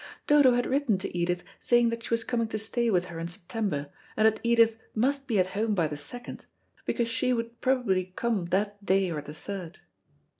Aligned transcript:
Dodo 0.25 0.53
had 0.53 0.65
written 0.65 0.97
to 0.97 1.15
Edith 1.15 1.43
saying 1.59 1.89
that 1.89 2.01
she 2.03 2.09
was 2.09 2.23
coming 2.23 2.47
to 2.47 2.57
stay 2.57 2.89
with 2.89 3.05
her 3.05 3.19
in 3.19 3.27
September, 3.27 3.91
and 4.17 4.25
that 4.25 4.39
Edith 4.41 4.79
must 4.95 5.27
be 5.27 5.37
at 5.37 5.51
home 5.53 5.75
by 5.75 5.85
the 5.87 5.95
second, 5.95 6.47
because 6.85 7.07
she 7.07 7.33
would 7.33 7.61
probably 7.61 8.05
come 8.15 8.45
that 8.45 8.83
day 8.83 9.11
or 9.11 9.21
the 9.21 9.31
third. 9.35 9.77